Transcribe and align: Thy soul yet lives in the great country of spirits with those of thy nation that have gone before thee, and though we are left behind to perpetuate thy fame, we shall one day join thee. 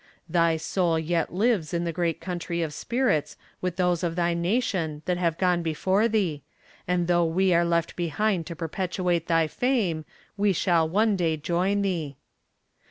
Thy 0.27 0.57
soul 0.57 0.97
yet 0.97 1.31
lives 1.31 1.75
in 1.75 1.83
the 1.83 1.93
great 1.93 2.19
country 2.19 2.63
of 2.63 2.73
spirits 2.73 3.37
with 3.61 3.75
those 3.75 4.01
of 4.03 4.15
thy 4.15 4.33
nation 4.33 5.03
that 5.05 5.17
have 5.19 5.37
gone 5.37 5.61
before 5.61 6.07
thee, 6.07 6.41
and 6.87 7.05
though 7.05 7.23
we 7.25 7.53
are 7.53 7.63
left 7.63 7.95
behind 7.95 8.47
to 8.47 8.55
perpetuate 8.55 9.27
thy 9.27 9.45
fame, 9.45 10.03
we 10.37 10.53
shall 10.53 10.89
one 10.89 11.15
day 11.15 11.37
join 11.37 11.83
thee. 11.83 12.17